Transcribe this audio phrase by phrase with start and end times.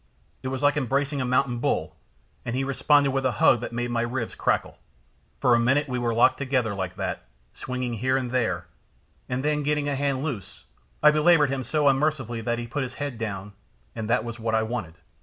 [0.41, 1.95] It was like embracing a mountain bull,
[2.43, 4.79] and he responded with a hug that made my ribs crackle.
[5.39, 8.65] For a minute we were locked together like that, swinging here and there,
[9.29, 10.65] and then getting a hand loose,
[11.03, 13.53] I belaboured him so unmercifully that he put his head down,
[13.95, 14.95] and that was what I wanted.